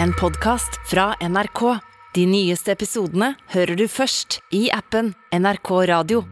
en 0.00 0.12
podkast 0.12 0.78
fra 0.88 1.12
NRK. 1.20 1.78
De 2.14 2.24
nyeste 2.28 2.72
episodene 2.72 3.32
hører 3.52 3.76
du 3.76 3.86
først 3.90 4.38
i 4.54 4.66
appen 4.72 5.12
NRK 5.32 5.70
Radio. 5.90 6.22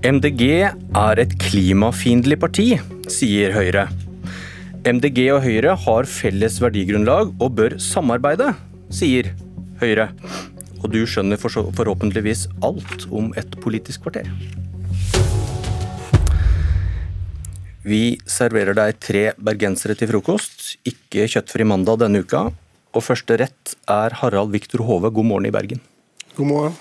MDG 0.00 0.44
er 0.64 1.20
et 1.20 1.34
klimafiendtlig 1.42 2.38
parti, 2.40 2.68
sier 3.12 3.52
Høyre. 3.54 3.88
MDG 4.88 5.26
og 5.34 5.42
Høyre 5.44 5.76
har 5.76 6.08
felles 6.08 6.56
verdigrunnlag 6.62 7.34
og 7.36 7.52
bør 7.58 7.76
samarbeide, 7.82 8.54
sier 8.88 9.34
Høyre. 9.82 10.08
Og 10.80 10.88
du 10.94 11.02
skjønner 11.04 11.36
forhåpentligvis 11.36 12.46
alt 12.64 13.04
om 13.12 13.34
et 13.36 13.60
politisk 13.60 14.06
kvarter. 14.06 14.32
Vi 17.80 18.18
serverer 18.28 18.76
deg 18.76 18.98
tre 19.00 19.22
bergensere 19.40 19.94
til 19.96 20.10
frokost, 20.10 20.74
ikke 20.84 21.24
kjøttfri 21.32 21.64
mandag 21.64 22.02
denne 22.02 22.20
uka. 22.20 22.50
Og 22.92 23.04
første 23.06 23.38
rett 23.40 23.72
er 23.88 24.16
Harald 24.20 24.52
Viktor 24.52 24.82
Hove, 24.84 25.08
god 25.08 25.24
morgen 25.24 25.48
i 25.48 25.54
Bergen. 25.54 25.80
God 26.36 26.50
morgen. 26.50 26.76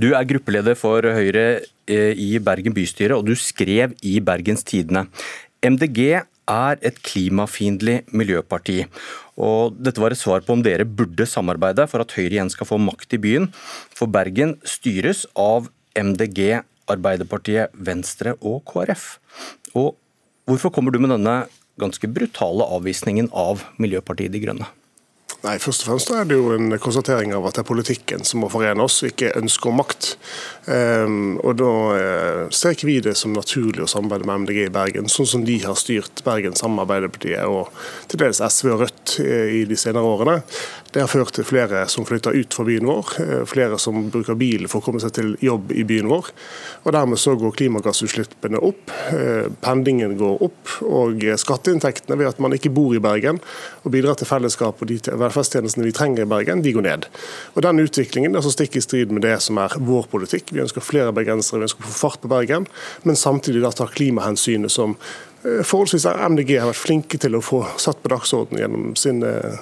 Du 0.00 0.14
er 0.16 0.24
gruppeleder 0.24 0.78
for 0.80 1.04
Høyre 1.04 1.60
eh, 1.84 2.16
i 2.16 2.38
Bergen 2.40 2.72
bystyre, 2.72 3.18
og 3.18 3.28
du 3.28 3.34
skrev 3.36 3.92
i 4.00 4.16
Bergens 4.24 4.64
Tidende. 4.64 5.10
MDG 5.60 6.00
er 6.48 6.80
et 6.80 7.02
klimafiendtlig 7.04 8.00
miljøparti. 8.16 8.86
Og 9.36 9.76
dette 9.76 10.00
var 10.00 10.16
et 10.16 10.22
svar 10.22 10.40
på 10.46 10.56
om 10.56 10.64
dere 10.64 10.88
burde 10.88 11.28
samarbeide 11.28 11.84
for 11.90 12.00
at 12.00 12.16
Høyre 12.16 12.38
igjen 12.38 12.52
skal 12.52 12.70
få 12.70 12.80
makt 12.80 13.18
i 13.18 13.20
byen. 13.20 13.50
For 13.92 14.08
Bergen 14.08 14.56
styres 14.64 15.26
av 15.36 15.68
MDG, 15.92 16.62
Arbeiderpartiet, 16.90 17.76
Venstre 17.76 18.38
og 18.40 18.64
KrF. 18.72 19.18
Og 19.76 19.99
hvorfor 20.50 20.72
kommer 20.74 20.90
du 20.90 20.98
med 21.02 21.12
denne 21.14 21.44
ganske 21.80 22.10
brutale 22.10 22.66
avvisningen 22.76 23.30
av 23.30 23.62
Miljøpartiet 23.80 24.34
De 24.34 24.42
Grønne? 24.42 24.66
Nei, 25.40 25.54
Først 25.56 25.86
og 25.86 25.88
fremst 25.88 26.10
er 26.12 26.26
det 26.28 26.36
jo 26.36 26.50
en 26.52 26.74
konstatering 26.82 27.32
av 27.32 27.46
at 27.48 27.56
det 27.56 27.62
er 27.62 27.68
politikken 27.70 28.26
som 28.28 28.42
må 28.42 28.50
forene 28.52 28.84
oss, 28.84 28.98
ikke 29.08 29.32
ønske 29.38 29.70
om 29.70 29.78
makt. 29.80 30.10
Um, 30.68 31.38
og 31.40 31.56
Da 31.56 31.70
uh, 31.96 32.50
ser 32.52 32.76
ikke 32.76 32.88
vi 32.90 32.98
det 33.04 33.14
som 33.16 33.32
naturlig 33.32 33.86
å 33.86 33.88
samarbeide 33.88 34.28
med 34.28 34.42
MDG 34.44 34.66
i 34.66 34.74
Bergen, 34.74 35.08
sånn 35.08 35.30
som 35.30 35.46
de 35.46 35.56
har 35.64 35.78
styrt 35.80 36.20
Bergen 36.26 36.58
sammen 36.58 36.76
med 36.76 36.84
Arbeiderpartiet 36.84 37.48
og 37.48 37.72
til 38.10 38.20
dels 38.20 38.42
SV 38.44 38.68
og 38.74 38.84
Rødt 38.84 39.16
i 39.20 39.64
de 39.68 39.78
senere 39.80 40.04
årene. 40.04 40.36
Det 40.92 41.04
har 41.04 41.10
ført 41.10 41.32
til 41.36 41.46
flere 41.46 41.84
som 41.88 42.04
flytter 42.04 42.36
ut 42.36 42.56
fra 42.56 42.66
byen 42.68 42.90
vår, 42.90 43.14
uh, 43.24 43.40
flere 43.48 43.80
som 43.80 44.10
bruker 44.12 44.36
bil 44.36 44.68
for 44.68 44.82
å 44.82 44.86
komme 44.90 45.00
seg 45.00 45.14
til 45.16 45.32
jobb 45.40 45.72
i 45.72 45.86
byen 45.88 46.10
vår. 46.12 46.28
og 46.84 46.92
Dermed 46.98 47.20
så 47.22 47.32
går 47.40 47.56
klimagassutslippene 47.56 48.60
opp, 48.60 48.92
pendlingen 49.64 50.16
går 50.20 50.44
opp, 50.44 50.76
og 50.84 51.24
skatteinntektene 51.40 52.18
ved 52.20 52.28
at 52.28 52.40
man 52.42 52.52
ikke 52.56 52.72
bor 52.74 52.92
i 52.96 53.02
Bergen 53.02 53.40
og 53.84 53.92
bidrar 53.94 54.18
til 54.20 54.28
fellesskap 54.28 54.80
og 54.80 54.90
de 54.90 54.98
velferdstjenestene 55.30 55.86
vi 55.86 55.94
trenger 55.96 56.26
i 56.26 56.30
Bergen, 56.30 56.62
de 56.62 56.74
går 56.76 56.86
ned. 56.86 57.08
Og 57.54 57.62
Den 57.62 57.80
utviklingen 57.82 58.36
er 58.36 58.44
så 58.44 58.52
stikk 58.52 58.76
i 58.76 58.84
strid 58.84 59.14
med 59.14 59.24
det 59.26 59.38
som 59.44 59.58
er 59.62 59.78
vår 59.78 60.10
politikk. 60.12 60.52
Vi 60.52 60.62
ønsker 60.62 60.84
flere 60.84 61.14
bergensere, 61.16 61.62
vi 61.62 61.70
ønsker 61.70 61.86
å 61.86 61.90
få 61.90 61.98
fart 62.08 62.22
på 62.22 62.30
Bergen, 62.32 62.68
men 63.06 63.18
samtidig 63.18 63.64
da 63.64 63.72
ta 63.74 63.88
klimahensynet 63.90 64.72
som 64.72 64.98
forholdsvis 65.40 66.04
forholdsvis 66.04 66.04
MDG 66.04 66.58
har 66.60 66.68
vært 66.68 66.80
flinke 66.82 67.18
til 67.20 67.36
å 67.36 67.40
få 67.40 67.62
satt 67.80 68.02
på 68.02 68.10
dagsordenen 68.12 68.60
gjennom 68.60 68.90
sin 68.98 69.22
eh, 69.24 69.56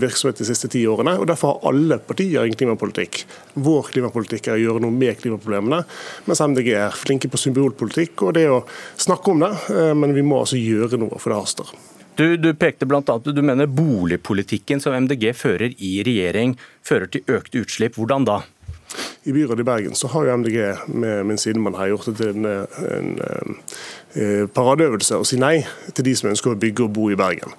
virksomhet 0.00 0.40
de 0.40 0.46
siste 0.48 0.70
ti 0.72 0.86
årene. 0.88 1.18
og 1.20 1.28
Derfor 1.28 1.52
har 1.52 1.68
alle 1.68 1.98
partier 2.00 2.46
en 2.46 2.56
klimapolitikk. 2.56 3.26
Vår 3.60 3.90
klimapolitikk 3.92 4.48
er 4.48 4.56
å 4.56 4.62
gjøre 4.62 4.84
noe 4.86 4.94
med 4.94 5.20
klimaproblemene, 5.20 5.82
mens 6.24 6.40
MDG 6.40 6.72
er 6.72 6.96
flinke 6.96 7.28
på 7.28 7.40
symbolpolitikk 7.40 8.24
og 8.24 8.38
det 8.38 8.48
å 8.48 8.62
snakke 8.96 9.34
om 9.34 9.44
det. 9.44 9.52
Eh, 9.74 9.92
men 9.98 10.16
vi 10.16 10.24
må 10.24 10.40
altså 10.46 10.60
gjøre 10.60 11.00
noe, 11.00 11.20
for 11.20 11.34
det 11.34 11.42
haster. 11.42 11.76
Du, 12.18 12.36
du 12.36 12.50
pekte 12.58 12.86
blant 12.90 13.06
annet, 13.12 13.30
du 13.30 13.44
mener 13.46 13.68
boligpolitikken 13.70 14.80
som 14.82 14.96
MDG 15.04 15.30
fører 15.38 15.74
i 15.78 16.00
regjering, 16.02 16.56
fører 16.82 17.06
til 17.14 17.22
økte 17.30 17.62
utslipp. 17.62 17.94
Hvordan 17.94 18.26
da? 18.26 18.40
I 19.28 19.34
byrådet 19.36 19.62
i 19.62 19.68
Bergen 19.68 19.94
så 19.94 20.08
har 20.10 20.26
jo 20.26 20.36
MDG 20.40 20.58
med 20.98 21.28
min 21.28 21.38
sidemann 21.38 21.76
her 21.78 21.92
gjort 21.92 22.08
det 22.08 22.16
til 22.18 22.32
en, 22.32 22.48
en, 22.48 23.14
en 23.22 23.58
Eh, 24.16 24.46
paradeøvelse 24.48 25.18
å 25.20 25.24
si 25.28 25.36
nei 25.36 25.58
til 25.92 26.06
de 26.06 26.14
som 26.16 26.30
ønsker 26.30 26.54
å 26.54 26.58
bygge 26.58 26.86
og 26.86 26.94
bo 26.96 27.10
i 27.12 27.18
Bergen. 27.18 27.52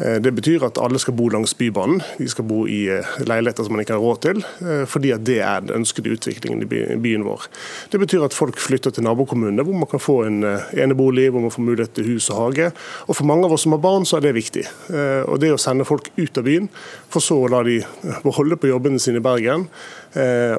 Eh, 0.00 0.16
det 0.22 0.32
betyr 0.32 0.64
at 0.64 0.78
alle 0.80 0.98
skal 1.02 1.14
bo 1.18 1.28
langs 1.32 1.52
Bybanen. 1.56 2.00
De 2.18 2.28
skal 2.30 2.46
bo 2.48 2.62
i 2.70 2.80
eh, 2.88 3.10
leiligheter 3.26 3.66
som 3.66 3.74
man 3.76 3.84
ikke 3.84 3.96
har 3.96 4.04
råd 4.04 4.20
til, 4.24 4.42
fordi 4.90 5.12
at 5.14 5.24
det 5.26 5.38
er 5.44 5.62
den 5.64 5.80
ønskede 5.80 6.12
utviklingen 6.14 6.64
i 6.64 6.96
byen 7.00 7.24
vår. 7.26 7.46
Det 7.92 8.00
betyr 8.00 8.24
at 8.24 8.36
folk 8.36 8.60
flytter 8.60 8.94
til 8.94 9.04
nabokommunene, 9.04 9.64
hvor 9.66 9.76
man 9.76 9.88
kan 9.90 10.02
få 10.02 10.16
en 10.26 10.42
enebolig, 10.44 11.28
hvor 11.32 11.44
man 11.44 11.52
får 11.52 11.64
mulighet 11.66 11.94
til 11.96 12.08
hus 12.12 12.30
og 12.32 12.40
hage. 12.40 12.70
Og 13.08 13.16
For 13.16 13.28
mange 13.28 13.46
av 13.46 13.52
oss 13.52 13.66
som 13.66 13.74
har 13.76 13.82
barn, 13.82 14.06
så 14.08 14.18
er 14.18 14.26
det 14.26 14.34
viktig. 14.36 14.64
Og 15.28 15.40
Det 15.40 15.52
å 15.52 15.60
sende 15.60 15.84
folk 15.88 16.10
ut 16.16 16.38
av 16.38 16.46
byen, 16.46 16.68
for 17.10 17.24
så 17.24 17.36
å 17.40 17.50
la 17.50 17.62
de 17.66 17.80
beholde 18.24 18.56
på 18.60 18.70
jobbene 18.70 19.00
sine 19.02 19.20
i 19.20 19.24
Bergen 19.24 19.66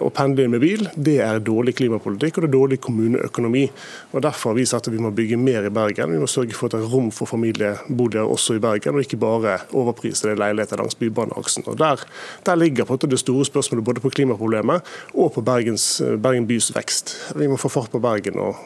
og 0.02 0.14
pendle 0.16 0.48
med 0.52 0.62
bil, 0.64 0.86
det 0.96 1.18
er 1.24 1.42
dårlig 1.44 1.76
klimapolitikk 1.80 2.38
og 2.38 2.46
det 2.46 2.50
er 2.50 2.58
dårlig 2.58 2.82
kommuneøkonomi. 2.84 3.66
Og 4.14 4.22
Derfor 4.24 4.52
har 4.52 4.60
vi 4.60 4.68
sagt 4.70 4.88
at 4.88 4.94
vi 4.94 5.02
må 5.02 5.14
bygge 5.16 5.40
mer 5.40 5.68
i 5.68 5.74
Bergen. 5.74 6.14
Vi 6.14 6.22
må 6.22 6.30
sørge 6.30 6.56
for 6.56 6.70
at 6.70 6.78
det 6.78 6.86
er 6.86 6.94
rom 6.94 7.12
for 7.16 7.30
familieboliger 7.30 8.28
også 8.28 8.58
i 8.58 8.64
Bergen, 8.64 8.96
og 8.96 9.06
ikke 9.06 9.20
bare 9.22 9.31
overprisede 9.32 10.36
leiligheter 10.40 10.82
langs 10.82 10.98
Bybaneaksen. 11.00 11.66
Og 11.72 11.78
der, 11.80 12.04
der, 12.46 12.60
ligger 12.60 12.86
på 12.86 12.98
det 13.02 13.20
store 13.20 13.46
spørsmålet 13.48 13.86
både 13.86 14.04
på 14.04 14.12
klimaproblemet 14.14 14.88
og 15.14 15.34
på 15.36 15.44
Bergens, 15.46 16.02
Bergen 16.22 16.48
bys 16.50 16.72
vekst. 16.76 17.16
Vi 17.36 17.48
må 17.48 17.58
få 17.62 17.72
fart 17.72 17.92
på 17.92 18.02
Bergen. 18.04 18.40
og 18.40 18.60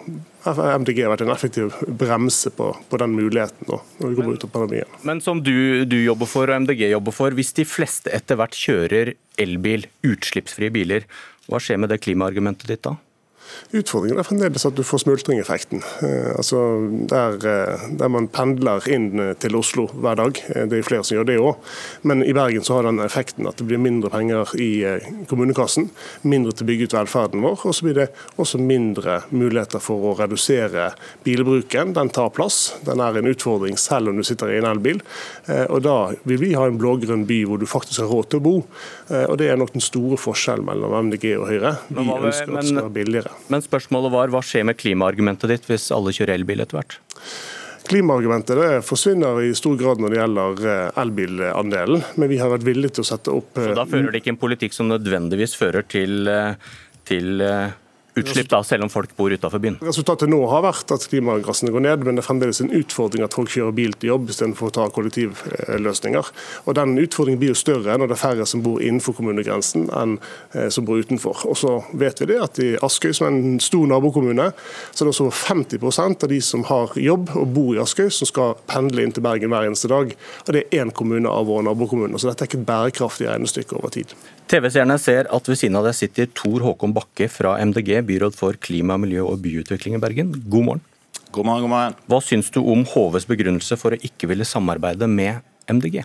MDG 0.46 1.02
har 1.02 1.10
vært 1.10 1.24
en 1.26 1.34
effektiv 1.34 1.74
bremse 2.00 2.52
på, 2.54 2.70
på 2.90 3.00
den 3.02 3.16
muligheten 3.18 3.70
nå, 3.70 3.80
når 4.00 4.12
vi 4.12 4.18
kommer 4.20 4.38
ut 4.38 4.46
av 4.46 4.52
pandemien. 4.54 5.00
Men 5.08 5.22
som 5.24 5.42
du, 5.42 5.86
du 5.90 5.98
jobber 6.04 6.30
for 6.30 6.52
og 6.52 6.66
MDG 6.66 6.86
jobber 6.92 7.16
for, 7.16 7.34
hvis 7.38 7.56
de 7.58 7.66
fleste 7.66 8.14
etter 8.14 8.38
hvert 8.38 8.58
kjører 8.58 9.16
elbil, 9.42 9.88
utslippsfrie 10.06 10.74
biler, 10.74 11.08
hva 11.50 11.62
skjer 11.62 11.82
med 11.82 11.92
det 11.94 12.02
klimaargumentet 12.06 12.70
ditt 12.70 12.86
da? 12.86 12.96
Utfordringen 13.76 14.20
er 14.20 14.28
fremdeles 14.28 14.66
at 14.68 14.76
du 14.78 14.84
får 14.86 15.02
smultringeffekten. 15.04 15.82
Eh, 16.06 16.32
altså 16.38 16.60
der, 17.10 17.36
eh, 17.50 17.86
der, 18.00 18.12
man 18.12 18.28
pendler 18.32 18.86
inn 18.92 19.20
eh, 19.20 19.34
til 19.42 19.58
Oslo 19.58 19.88
hver 19.92 20.20
dag. 20.20 20.40
Det 20.70 20.78
er 20.80 20.86
flere 20.86 21.04
som 21.08 21.18
gjør 21.18 21.28
det 21.28 21.38
òg. 21.42 21.72
Men 22.08 22.24
i 22.24 22.34
Bergen 22.36 22.64
så 22.66 22.78
har 22.78 22.88
den 22.88 23.02
effekten 23.04 23.50
at 23.50 23.60
det 23.60 23.68
blir 23.68 23.82
mindre 23.82 24.12
penger 24.14 24.54
i 24.62 24.70
kommunekassen. 25.30 25.90
Mindre 26.24 26.54
til 26.54 26.66
å 26.66 26.70
bygge 26.70 26.90
ut 26.90 26.98
velferden 26.98 27.44
vår. 27.46 27.66
Og 27.66 27.76
så 27.76 27.88
blir 27.88 28.00
det 28.00 28.08
også 28.42 28.62
mindre 28.62 29.22
muligheter 29.32 29.84
for 29.84 30.12
å 30.12 30.16
redusere 30.20 30.92
bilbruken. 31.26 31.96
Den 31.98 32.14
tar 32.16 32.32
plass. 32.36 32.76
Den 32.86 33.04
er 33.04 33.18
en 33.18 33.32
utfordring 33.32 33.80
selv 33.82 34.14
om 34.14 34.20
du 34.20 34.26
sitter 34.28 34.54
i 34.54 34.60
en 34.62 34.70
elbil. 34.70 35.02
Og 35.70 35.82
da 35.86 35.98
vil 36.28 36.42
vi 36.42 36.54
ha 36.56 36.68
en 36.70 36.80
blå-grønn 36.80 37.26
by 37.28 37.42
hvor 37.50 37.62
du 37.62 37.68
faktisk 37.70 38.04
har 38.04 38.12
råd 38.14 38.30
til 38.32 38.42
å 38.42 38.46
bo. 38.46 38.56
Og 39.26 39.36
det 39.42 39.50
er 39.52 39.60
nok 39.60 39.74
den 39.76 39.84
store 39.84 40.20
forskjellen 40.22 40.68
mellom 40.68 40.96
MDG 41.10 41.32
og 41.40 41.50
Høyre. 41.52 41.76
Vi 41.90 42.06
ønsker 42.06 42.56
at 42.56 42.62
det 42.62 42.70
skal 42.70 42.84
være 42.86 42.96
billigere. 43.02 43.35
Men 43.52 43.64
spørsmålet 43.64 44.14
var 44.14 44.34
hva 44.34 44.42
skjer 44.46 44.66
med 44.68 44.80
klimaargumentet 44.80 45.52
ditt 45.52 45.70
hvis 45.70 45.92
alle 45.96 46.14
kjører 46.16 46.38
elbil 46.40 46.64
etter 46.64 46.80
hvert? 46.80 46.98
Klimaargumentet 47.86 48.58
det 48.58 48.70
forsvinner 48.86 49.44
i 49.46 49.52
stor 49.58 49.76
grad 49.78 50.02
når 50.02 50.14
det 50.14 50.18
gjelder 50.18 50.68
eh, 50.72 51.02
elbilandelen, 51.04 52.06
men 52.18 52.32
vi 52.32 52.40
har 52.42 52.50
vært 52.50 52.66
villige 52.66 52.98
til 52.98 53.06
å 53.06 53.10
sette 53.12 53.34
opp 53.34 53.60
Så 53.60 53.76
Da 53.78 53.86
fører 53.86 54.10
det 54.10 54.24
ikke 54.24 54.34
en 54.34 54.42
politikk 54.42 54.74
som 54.74 54.90
nødvendigvis 54.90 55.54
fører 55.60 55.86
til, 55.86 56.26
eh, 56.32 56.56
til 57.06 57.44
eh, 57.46 57.76
utslipp, 58.16 58.50
da, 58.50 58.62
selv 58.64 58.86
om 58.86 58.92
folk 58.92 59.16
bor 59.18 59.34
utenfor 59.34 59.62
byen? 59.62 59.78
Resultatet 59.84 60.32
nå 60.32 60.40
har 60.52 60.64
vært 60.66 60.92
at 60.96 61.06
klimagassene 61.12 61.74
går 61.74 61.84
ned, 61.86 62.06
men 62.06 62.18
det 62.18 62.24
er 62.24 62.28
fremdeles 62.28 62.62
en 62.64 62.72
utfordring 62.76 63.26
at 63.26 63.36
folk 63.36 63.52
kjører 63.52 63.76
bil 63.76 63.96
til 64.00 64.14
jobb 64.14 64.30
istedenfor 64.32 64.72
å 64.72 64.76
ta 64.78 64.88
kollektivløsninger. 64.96 66.32
Og 66.66 66.78
Den 66.78 66.96
utfordringen 67.02 67.42
blir 67.42 67.54
jo 67.54 67.60
større 67.60 67.98
når 68.00 68.12
det 68.12 68.18
er 68.18 68.22
færre 68.22 68.48
som 68.50 68.64
bor 68.66 68.84
innenfor 68.84 69.18
kommunegrensen 69.18 69.90
enn 69.96 70.18
eh, 70.54 70.70
som 70.74 70.88
bor 70.88 71.02
utenfor. 71.02 71.46
Og 71.50 71.60
så 71.60 71.76
vet 71.94 72.22
vi 72.22 72.30
det 72.32 72.40
at 72.44 72.62
I 72.64 72.70
Askøy, 72.86 73.12
som 73.16 73.28
er 73.28 73.36
en 73.36 73.60
stor 73.64 73.88
nabokommune, 73.92 74.52
så 74.92 75.04
er 75.04 75.10
det 75.10 75.14
også 75.16 75.30
50% 75.32 76.26
av 76.28 76.32
de 76.32 76.42
som 76.44 76.66
har 76.72 76.96
jobb 77.00 77.34
og 77.36 77.52
bor 77.56 77.74
i 77.76 77.82
Askøy, 77.84 78.08
som 78.14 78.30
skal 78.30 78.56
pendle 78.70 79.04
inn 79.04 79.16
til 79.16 79.26
Bergen 79.26 79.52
hver 79.54 79.68
eneste 79.68 79.92
dag. 79.92 80.16
Og 80.46 80.54
Det 80.56 80.64
er 80.64 80.82
én 80.84 80.94
kommune 80.96 81.30
av 81.30 81.48
våre 81.50 81.68
nabokommuner, 81.68 82.20
så 82.20 82.32
dette 82.32 82.46
er 82.46 82.52
ikke 82.52 82.62
et 82.64 82.70
bærekraftig 82.70 83.30
regnestykke 83.30 83.76
over 83.80 83.92
tid. 83.96 84.16
TV-seerne 84.46 84.98
ser 85.02 85.26
at 85.34 85.48
ved 85.50 85.58
siden 85.58 85.78
av 85.80 85.88
deg 85.88 85.96
sitter 85.98 86.28
Tor 86.38 86.62
Håkon 86.62 86.94
Bakke 86.94 87.26
fra 87.34 87.56
MDG, 87.66 88.05
byråd 88.08 88.38
for 88.38 88.58
klima, 88.62 88.98
miljø 89.02 89.26
og 89.26 89.42
byutvikling 89.44 89.98
i 89.98 90.02
Bergen. 90.02 90.34
God 90.48 90.68
morgen. 90.70 90.84
God 91.36 91.48
morgen, 91.50 91.66
god 91.66 91.74
morgen. 91.74 91.96
Hva 92.08 92.22
syns 92.24 92.52
du 92.54 92.62
om 92.64 92.86
HVs 92.88 93.28
begrunnelse 93.28 93.78
for 93.82 93.96
å 93.96 94.02
ikke 94.08 94.30
ville 94.32 94.48
samarbeide 94.48 95.10
med 95.12 95.42
MDG? 95.72 96.04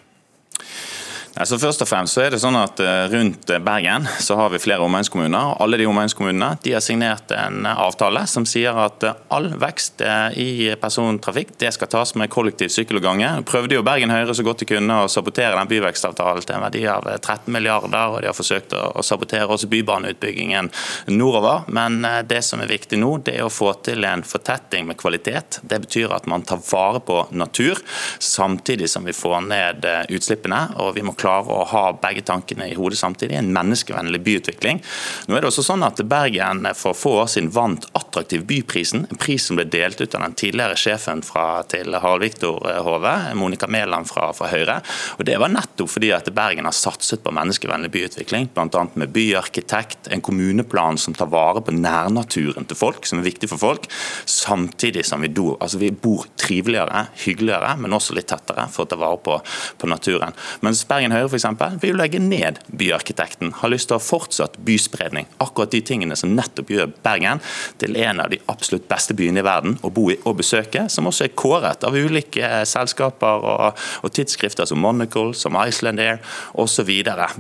Altså 1.39 1.61
først 1.63 1.85
og 1.85 1.87
fremst 1.87 2.17
så 2.17 2.25
er 2.25 2.33
det 2.35 2.41
sånn 2.43 2.59
at 2.59 2.81
eh, 2.83 3.05
Rundt 3.13 3.53
Bergen 3.63 4.07
så 4.19 4.35
har 4.35 4.51
vi 4.51 4.59
flere 4.63 4.83
omegnskommuner. 4.83 5.55
Alle 5.63 5.79
de 5.79 5.87
omegnskommunene 5.87 6.57
de 6.65 6.73
har 6.75 6.83
signert 6.83 7.31
en 7.37 7.69
avtale 7.71 8.25
som 8.31 8.47
sier 8.49 8.75
at 8.75 9.07
eh, 9.07 9.21
all 9.31 9.47
vekst 9.63 10.03
eh, 10.03 10.39
i 10.43 10.49
persontrafikk 10.81 11.53
det 11.61 11.71
skal 11.77 11.91
tas 11.93 12.17
med 12.19 12.33
kollektiv, 12.35 12.73
sykkel 12.75 12.99
og 12.99 13.07
gange. 13.07 13.29
Prøvde 13.47 13.79
jo 13.79 13.85
Bergen 13.87 14.11
Høyre 14.11 14.35
så 14.35 14.47
godt 14.47 14.65
de 14.65 14.69
kunne 14.73 14.97
å 15.05 15.11
sabotere 15.13 15.55
den 15.55 15.71
byvekstavtalen 15.71 16.49
til 16.49 16.57
en 16.57 16.65
verdi 16.67 16.83
av 16.91 17.07
13 17.07 17.47
milliarder, 17.55 18.17
og 18.17 18.25
de 18.25 18.31
har 18.33 18.37
forsøkt 18.37 18.75
å 18.75 19.05
sabotere 19.07 19.47
også 19.47 19.71
bybaneutbyggingen 19.71 20.73
nordover. 21.15 21.69
Men 21.71 22.03
det 22.27 22.43
som 22.47 22.63
er 22.63 22.71
viktig 22.71 22.99
nå, 22.99 23.13
det 23.27 23.37
er 23.39 23.47
å 23.47 23.53
få 23.53 23.71
til 23.87 24.07
en 24.09 24.25
fortetting 24.27 24.89
med 24.89 24.99
kvalitet. 25.01 25.61
Det 25.63 25.79
betyr 25.85 26.17
at 26.17 26.27
man 26.31 26.45
tar 26.49 26.63
vare 26.71 27.03
på 27.05 27.23
natur, 27.37 27.79
samtidig 28.19 28.91
som 28.91 29.07
vi 29.07 29.15
får 29.17 29.47
ned 29.47 29.89
utslippene. 30.11 30.63
og 30.81 30.95
vi 30.97 31.05
må 31.07 31.15
klare 31.21 31.53
å 31.53 31.65
ha 31.71 31.85
begge 32.01 32.25
tankene 32.27 32.71
i 32.71 32.77
hodet 32.79 32.99
samtidig. 33.01 33.37
En 33.39 33.53
menneskevennlig 33.55 34.23
byutvikling. 34.27 34.83
Nå 35.29 35.37
er 35.37 35.45
det 35.45 35.51
også 35.51 35.65
sånn 35.67 35.85
at 35.87 36.01
Bergen 36.11 36.65
for 36.79 36.97
få 36.97 37.17
år 37.23 37.31
siden 37.31 37.53
vant 37.55 37.87
Attraktiv 37.99 38.43
byprisen, 38.49 39.05
en 39.11 39.19
pris 39.21 39.45
som 39.47 39.59
ble 39.59 39.67
delt 39.71 40.01
ut 40.01 40.15
av 40.17 40.25
den 40.25 40.35
tidligere 40.39 40.77
sjefen 40.79 41.23
fra, 41.27 41.63
til 41.71 41.95
Harald 41.95 42.25
Viktor 42.25 42.59
Hove, 42.87 43.13
Monica 43.39 43.69
Mæland 43.71 44.09
fra, 44.11 44.31
fra, 44.37 44.49
Høyre. 44.51 44.81
Og 45.19 45.25
Det 45.29 45.37
var 45.39 45.53
nettopp 45.53 45.93
fordi 45.93 46.11
at 46.15 46.29
Bergen 46.35 46.67
har 46.67 46.77
satset 46.77 47.23
på 47.23 47.33
menneskevennlig 47.35 47.91
byutvikling, 47.95 48.49
bl.a. 48.55 48.85
med 48.99 49.13
byarkitekt, 49.15 50.11
en 50.11 50.25
kommuneplan 50.25 50.99
som 50.99 51.15
tar 51.15 51.31
vare 51.31 51.63
på 51.65 51.75
nærnaturen 51.77 52.67
til 52.67 52.79
folk, 52.79 53.07
som 53.07 53.21
er 53.21 53.29
viktig 53.29 53.51
for 53.53 53.63
folk, 53.63 53.89
samtidig 54.27 55.05
som 55.07 55.23
vi, 55.23 55.31
do, 55.35 55.53
altså 55.61 55.81
vi 55.83 55.93
bor 55.93 56.27
triveligere, 56.41 57.07
hyggeligere, 57.25 57.77
men 57.81 57.95
også 57.97 58.17
litt 58.17 58.31
tettere 58.31 58.67
for 58.73 58.87
å 58.87 58.91
ta 58.91 58.99
vare 59.01 59.21
på, 59.23 59.39
på 59.79 59.91
naturen. 59.91 60.35
Mens 60.67 60.83
Bergen 60.89 61.10
Bergen 61.11 61.27
Høyre 61.27 61.39
eksempel, 61.41 61.77
vil 61.83 61.97
legge 61.99 62.21
ned 62.23 62.61
byarkitekten. 62.79 63.51
Har 63.59 63.71
lyst 63.73 63.89
til 63.91 63.97
å 63.97 63.99
ha 63.99 64.05
fortsatt 64.05 64.59
byspredning. 64.63 65.27
Akkurat 65.43 65.73
de 65.73 65.81
tingene 65.83 66.15
som 66.17 66.37
nettopp 66.37 66.71
gjør 66.71 66.93
Bergen 67.03 67.41
til 67.83 67.97
en 67.99 68.21
av 68.23 68.31
de 68.31 68.39
absolutt 68.53 68.87
beste 68.91 69.17
byene 69.19 69.43
i 69.43 69.47
verden 69.47 69.75
å 69.83 69.91
bo 69.91 70.07
i 70.13 70.19
og 70.29 70.39
besøke, 70.39 70.85
som 70.93 71.09
også 71.11 71.27
er 71.27 71.35
kåret 71.35 71.83
av 71.87 71.97
ulike 71.97 72.45
eh, 72.47 72.63
selskaper 72.69 73.43
og, 73.43 73.81
og 74.05 74.15
tidsskrifter 74.15 74.69
som 74.71 74.79
Monocle, 74.83 75.35
som 75.35 75.59
Iceland 75.59 76.03
Air 76.05 76.21
osv. 76.55 76.93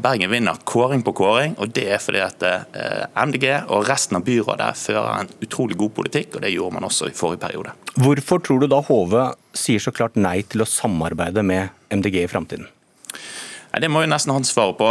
Bergen 0.02 0.32
vinner 0.32 0.58
kåring 0.64 1.04
på 1.06 1.14
kåring, 1.22 1.54
og 1.60 1.70
det 1.76 1.86
er 1.94 2.02
fordi 2.02 2.24
at 2.26 2.42
eh, 2.48 3.06
MDG 3.14 3.46
og 3.68 3.86
resten 3.86 4.18
av 4.18 4.26
byrådet 4.26 4.72
fører 4.82 5.12
en 5.20 5.32
utrolig 5.46 5.78
god 5.78 5.94
politikk, 6.00 6.34
og 6.34 6.46
det 6.46 6.54
gjorde 6.56 6.78
man 6.80 6.90
også 6.90 7.12
i 7.12 7.14
forrige 7.14 7.44
periode. 7.46 7.76
Hvorfor 8.00 8.42
tror 8.42 8.64
du 8.64 8.68
da 8.70 8.82
Hove 8.90 9.30
sier 9.54 9.82
så 9.82 9.94
klart 9.94 10.18
nei 10.18 10.40
til 10.42 10.64
å 10.64 10.68
samarbeide 10.68 11.46
med 11.46 11.70
MDG 11.94 12.22
i 12.24 12.28
framtiden? 12.30 12.70
Det 13.70 13.86
må 13.86 14.00
jo 14.02 14.08
nesten 14.10 14.32
han 14.34 14.46
svare 14.46 14.74
på. 14.74 14.86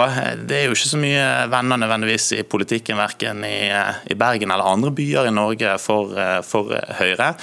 Det 0.48 0.56
er 0.56 0.70
jo 0.70 0.76
ikke 0.76 0.88
så 0.88 1.00
mye 1.00 1.24
venner 1.52 1.80
nødvendigvis 1.81 2.30
i 2.38 2.44
politikken, 2.48 2.96
verken 2.96 3.42
i, 3.44 3.68
i 4.08 4.16
Bergen 4.16 4.54
eller 4.56 4.70
andre 4.72 4.94
byer 4.96 5.28
i 5.28 5.34
Norge 5.36 5.74
for, 5.84 6.14
for, 6.48 6.72
Høyre. 7.00 7.34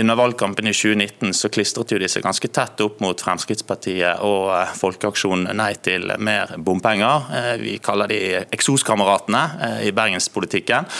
Under 0.00 0.18
valgkampen 0.18 0.66
i 0.66 0.74
2019 0.74 1.36
så 1.36 1.50
klistret 1.54 1.94
jo 1.94 2.00
de 2.02 2.08
seg 2.10 2.24
ganske 2.26 2.50
tett 2.50 2.82
opp 2.82 2.98
mot 3.04 3.22
Fremskrittspartiet 3.22 4.24
og 4.26 4.50
Folkeaksjonen 4.80 5.54
Nei 5.58 5.70
til 5.82 6.10
mer 6.18 6.56
bompenger. 6.58 7.30
Vi 7.62 7.76
kaller 7.84 8.10
de 8.10 8.18
eksoskameratene 8.42 9.44
i 9.86 9.94
bergenspolitikken. 9.94 10.90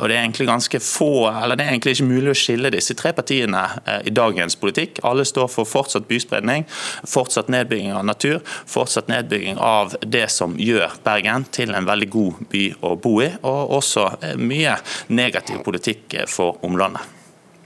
Og 0.00 0.08
det 0.10 0.18
er 0.18 0.24
egentlig 0.24 0.48
ganske 0.50 0.82
få, 0.82 1.28
eller 1.30 1.54
det 1.54 1.68
er 1.68 1.76
egentlig 1.76 1.94
ikke 1.96 2.08
mulig 2.10 2.34
å 2.34 2.38
skille 2.38 2.74
disse 2.74 2.98
tre 2.98 3.14
partiene 3.14 3.62
i 4.02 4.14
dagens 4.14 4.58
politikk. 4.58 4.98
Alle 5.06 5.26
står 5.28 5.50
for 5.54 5.70
fortsatt 5.70 6.10
byspredning, 6.10 6.66
fortsatt 7.06 7.52
nedbygging 7.54 7.94
av 7.94 8.06
natur, 8.10 8.42
fortsatt 8.66 9.03
fortsatt 9.04 9.08
nedbygging 9.08 9.58
av 9.58 9.94
det 10.00 10.30
som 10.30 10.56
gjør 10.58 10.92
Bergen 11.04 11.44
til 11.50 11.74
en 11.74 11.86
veldig 11.86 12.10
god 12.10 12.34
by 12.50 12.74
å 12.82 12.96
bo 12.96 13.22
i, 13.22 13.30
og 13.42 13.76
også 13.78 14.18
eh, 14.22 14.36
mye 14.36 14.76
negativ 15.08 15.62
politikk 15.64 16.26
for 16.28 16.58
omlandet. 16.64 17.02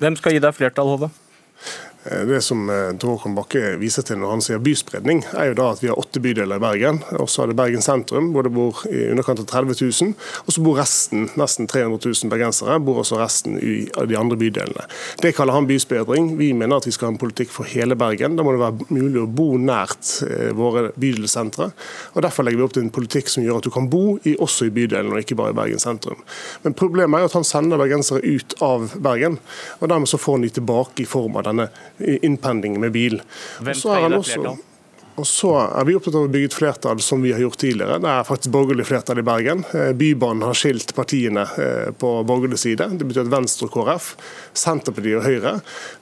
Hvem 0.01 0.17
skal 0.17 0.33
gi 0.33 0.41
deg 0.41 0.55
flertall, 0.55 0.89
Hove? 0.89 1.11
Eh, 2.05 2.21
det 2.21 2.41
som 2.41 2.71
eh, 2.71 2.95
Håkon 3.03 3.35
Bakke 3.35 3.75
viser 3.81 4.05
til 4.07 4.21
når 4.21 4.31
han 4.37 4.43
sier 4.45 4.61
byspredning, 4.63 5.25
er 5.35 5.51
jo 5.51 5.57
da 5.59 5.69
at 5.73 5.83
vi 5.83 5.91
har 5.91 5.99
åtte 5.99 6.23
bydeler 6.23 6.61
i 6.61 6.63
Bergen. 6.63 7.01
Og 7.19 7.27
så 7.31 7.43
er 7.43 7.51
det 7.51 7.59
Bergen 7.59 7.83
sentrum, 7.85 8.31
hvor 8.35 8.47
det 8.47 8.53
bor 8.55 8.85
i 8.91 9.09
underkant 9.11 9.43
av 9.43 9.49
30 9.51 9.81
000. 9.83 10.15
Og 10.45 10.55
så 10.55 10.65
bor 10.65 10.79
resten, 10.79 11.27
nesten 11.41 11.69
300 11.71 11.99
000 11.99 12.31
bergensere, 12.33 12.79
bor 12.85 13.03
også 13.03 13.19
resten 13.19 13.59
i 13.59 13.75
de 13.89 14.19
andre 14.19 14.39
bydelene. 14.39 14.87
Det 15.23 15.35
kaller 15.37 15.59
han 15.59 15.69
byspredning. 15.69 16.37
Vi 16.39 16.53
mener 16.57 16.79
at 16.79 16.87
vi 16.87 16.95
skal 16.95 17.11
ha 17.11 17.17
en 17.17 17.21
politikk 17.21 17.53
for 17.55 17.69
hele 17.69 17.99
Bergen. 17.99 18.39
Da 18.39 18.47
må 18.47 18.55
det 18.55 18.63
være 18.63 18.89
mulig 18.95 19.25
å 19.25 19.29
bo 19.41 19.51
nært 19.59 20.21
eh, 20.29 20.53
våre 20.57 20.93
bydelssentre. 20.97 21.71
Og 22.15 22.23
Derfor 22.29 22.47
legger 22.47 22.63
vi 22.63 22.69
opp 22.69 22.77
til 22.79 22.87
en 22.87 22.95
politikk 22.95 23.33
som 23.33 23.45
gjør 23.45 23.59
at 23.59 23.67
du 23.67 23.73
kan 23.75 23.91
bo 23.91 24.19
i, 24.23 24.37
også 24.39 24.69
i 24.69 24.75
bydelen, 24.75 25.11
og 25.13 25.25
ikke 25.25 25.39
bare 25.39 25.55
i 25.55 25.59
Bergen 25.59 25.83
sentrum. 25.83 26.23
Men 26.63 26.79
problemet 26.79 27.19
er 27.19 27.27
jo 27.27 27.33
at 27.33 27.39
han 27.41 27.49
sender 27.49 27.81
bergensere 27.81 28.23
ut 28.23 28.55
av 28.63 28.95
Bergen. 29.03 29.41
og 29.81 29.91
Dermed 29.91 30.11
så 30.11 30.21
får 30.21 30.39
han 30.39 30.47
de 30.47 30.55
tilbake 30.61 31.03
i 31.03 31.09
form 31.09 31.37
av 31.41 31.49
denne 31.49 31.69
innpendling 32.01 32.79
med 32.81 32.93
bil. 32.95 33.21
Hvem 33.61 33.79
skal 33.79 34.05
gi 34.05 34.11
deg 34.15 34.27
flertall? 34.29 34.59
Og 35.19 35.27
så 35.27 35.51
er 35.59 35.87
vi 35.89 35.97
opptatt 35.99 36.15
av 36.15 36.29
å 36.29 36.31
bygge 36.31 36.53
et 36.53 36.55
flertall 36.55 37.01
som 37.03 37.23
vi 37.25 37.33
har 37.35 37.43
gjort 37.43 37.59
tidligere. 37.59 37.99
Det 38.03 38.11
er 38.13 38.27
faktisk 38.27 38.53
borgerlig 38.55 38.87
flertall 38.87 39.19
i 39.19 39.25
Bergen. 39.27 39.65
Eh, 39.75 39.91
Bybanen 39.99 40.45
har 40.47 40.59
skilt 40.59 40.95
partiene 40.95 41.43
eh, 41.59 41.91
på 41.91 42.13
borgerlig 42.29 42.61
side. 42.63 42.87
Det 43.01 43.09
betyr 43.09 43.25
at 43.25 43.33
Venstre 43.33 43.67
KrF, 43.75 44.13
Senterpartiet 44.55 45.19
og 45.19 45.27
Høyre 45.27 45.55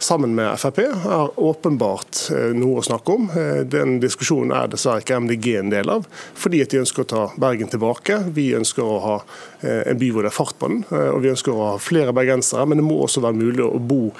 sammen 0.03 0.37
med 0.37 0.53
Frp 0.61 0.83
har 1.07 1.33
åpenbart 1.41 2.27
eh, 2.37 2.53
noe 2.57 2.83
å 2.83 2.85
snakke 2.85 3.17
om. 3.17 3.31
Den 3.73 3.97
diskusjonen 4.05 4.53
er 4.53 4.69
dessverre 4.73 5.01
ikke 5.01 5.23
MDG 5.25 5.51
en 5.63 5.73
del 5.73 5.93
av, 5.97 6.05
fordi 6.37 6.61
at 6.65 6.75
de 6.75 6.83
ønsker 6.85 7.07
å 7.07 7.11
ta 7.15 7.27
Bergen 7.41 7.73
tilbake. 7.73 8.21
Vi 8.37 8.51
ønsker 8.59 8.85
å 8.85 8.99
ha 9.07 9.19
en 9.67 9.99
by 9.99 10.11
hvor 10.13 10.27
det 10.27 10.29
er 10.31 10.37
fart 10.37 10.59
på 10.61 10.69
den, 10.71 10.83
og 10.93 11.23
vi 11.25 11.31
ønsker 11.33 11.55
å 11.55 11.71
ha 11.73 11.79
flere 11.83 12.13
bergensere. 12.15 12.67
Men 12.69 12.79
det 12.79 12.85
må 12.87 12.99
også 13.03 13.23
være 13.25 13.39
mulig 13.41 13.65
å 13.65 13.81
bo 13.81 14.11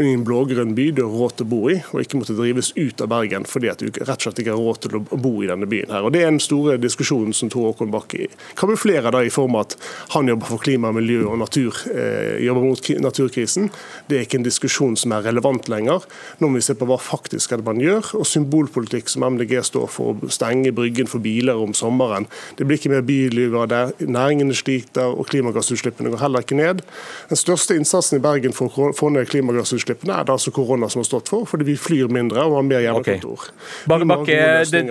i 0.00 0.12
en 0.12 0.24
blågrønn 0.24 0.72
by 0.76 0.86
du 0.96 1.02
har 1.04 1.12
råd 1.12 1.34
til 1.36 1.46
å 1.46 1.50
bo 1.50 1.60
i, 1.72 1.76
og 1.92 2.00
ikke 2.00 2.20
måtte 2.20 2.36
drives 2.36 2.72
ut 2.78 3.02
av 3.04 3.10
Bergen 3.12 3.44
fordi 3.48 3.68
at 3.72 3.82
du 3.82 3.90
rett 3.92 4.14
og 4.14 4.24
slett 4.24 4.41
har 4.50 4.58
råd 4.58 4.80
til 4.82 4.96
å 4.98 5.02
bo 5.16 5.42
i 5.42 5.46
denne 5.46 5.66
byen. 5.66 5.90
her. 5.90 6.02
Og 6.02 6.12
Det 6.12 6.22
er 6.22 6.30
den 6.30 6.40
store 6.40 6.78
diskusjonen 6.78 7.32
som 7.34 7.50
Tor 7.50 7.72
Håkon 7.72 7.92
Bakke 7.92 8.28
kamuflerer 8.56 9.12
da 9.12 9.22
i 9.22 9.30
form 9.30 9.54
av 9.56 9.60
at 9.66 9.76
han 10.14 10.28
jobber 10.28 10.46
for 10.46 10.58
klima, 10.58 10.92
miljø 10.92 11.26
og 11.28 11.38
natur, 11.38 11.74
eh, 11.92 12.42
jobber 12.44 12.62
mot 12.62 12.88
naturkrisen. 13.00 13.70
Det 14.08 14.18
er 14.18 14.26
ikke 14.26 14.38
en 14.38 14.44
diskusjon 14.44 14.96
som 14.96 15.12
er 15.12 15.22
relevant 15.22 15.68
lenger. 15.68 16.02
Nå 16.40 16.48
må 16.48 16.54
vi 16.54 16.66
se 16.66 16.74
på 16.74 16.86
hva 16.86 16.98
faktisk 16.98 17.52
er 17.52 17.56
det 17.56 17.64
man 17.64 17.80
gjør, 17.80 18.14
og 18.18 18.26
symbolpolitikk 18.26 19.08
som 19.08 19.22
MDG 19.22 19.62
står 19.62 19.88
for, 19.88 20.14
å 20.14 20.30
stenge 20.30 20.72
Bryggen 20.72 21.08
for 21.08 21.20
biler 21.20 21.54
om 21.54 21.72
sommeren. 21.72 22.26
Det 22.56 22.66
blir 22.66 22.78
ikke 22.78 22.90
mer 22.90 23.02
byliv 23.02 23.54
av 23.56 23.68
det. 23.68 23.82
Næringene 24.08 24.54
sliter, 24.56 25.12
og 25.12 25.26
klimagassutslippene 25.28 26.10
går 26.10 26.22
heller 26.24 26.44
ikke 26.44 26.58
ned. 26.58 26.82
Den 27.28 27.40
største 27.40 27.76
innsatsen 27.76 28.18
i 28.18 28.22
Bergen 28.22 28.54
for 28.56 28.72
å 28.72 28.92
få 28.96 29.10
ned 29.12 29.28
klimagassutslippene 29.30 30.18
er 30.18 30.28
det 30.28 30.34
altså 30.34 30.52
korona 30.54 30.88
som 30.92 31.02
har 31.02 31.08
stått 31.08 31.32
for, 31.32 31.46
fordi 31.48 31.68
vi 31.68 31.76
flyr 31.80 32.12
mindre 32.12 32.44
og 32.46 32.58
har 32.58 32.66
mer 32.66 32.84
hjemmekontor. 32.84 33.48
Okay. 33.48 34.08
Bakke, 34.12 34.31
det, 34.32 34.82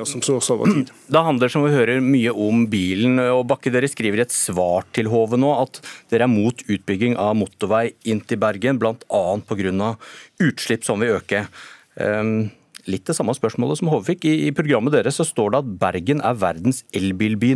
det 1.13 1.23
handler 1.25 1.51
som 1.51 1.65
vi 1.65 1.73
hører 1.73 2.01
mye 2.03 2.33
om 2.33 2.63
bilen. 2.71 3.19
og 3.31 3.43
Bakke, 3.49 3.73
dere 3.73 3.89
skriver 3.91 4.21
i 4.21 4.25
et 4.25 4.35
svar 4.35 4.87
til 4.95 5.09
Hove 5.11 5.39
nå 5.39 5.51
at 5.57 5.81
dere 6.13 6.27
er 6.27 6.31
mot 6.31 6.63
utbygging 6.67 7.17
av 7.19 7.35
motorvei 7.39 7.91
inn 8.09 8.23
til 8.25 8.41
Bergen, 8.41 8.79
bl.a. 8.81 9.21
pga. 9.49 9.93
utslipp 10.41 10.87
som 10.87 11.03
vil 11.03 11.17
øke. 11.19 11.45
Um, 11.99 12.49
litt 12.89 13.05
det 13.07 13.15
samme 13.17 13.33
spørsmålet 13.37 13.81
som 13.81 13.91
Hove 13.91 14.07
fikk. 14.11 14.25
I, 14.29 14.53
programmet 14.55 14.95
deres 14.95 15.19
så 15.19 15.25
står 15.27 15.53
det 15.53 15.61
at 15.61 15.75
Bergen 15.81 16.23
er 16.25 16.39
verdens 16.39 16.81
elbilby, 16.97 17.53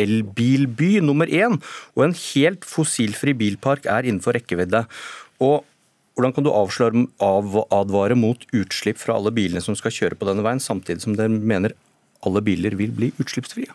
elbilby 0.00 0.90
nummer 1.04 1.30
én, 1.30 1.60
og 1.96 2.08
en 2.08 2.18
helt 2.32 2.66
fossilfri 2.66 3.36
bilpark 3.36 3.88
er 3.90 4.08
innenfor 4.08 4.36
rekkevidde. 4.36 4.84
Og 5.44 5.64
hvordan 6.16 6.32
kan 6.32 6.46
du 6.46 6.52
avsløre, 6.52 7.06
av, 7.20 7.56
advare 7.76 8.16
mot 8.16 8.46
utslipp 8.56 9.00
fra 9.02 9.18
alle 9.18 9.32
bilene 9.36 9.60
som 9.60 9.76
skal 9.76 9.92
kjøre 9.92 10.16
på 10.16 10.28
denne 10.28 10.44
veien, 10.46 10.62
samtidig 10.62 11.04
som 11.04 11.16
dere 11.16 11.28
mener 11.28 11.76
alle 12.24 12.40
biler 12.44 12.76
vil 12.78 12.94
bli 12.96 13.12
utslippsfrie? 13.20 13.68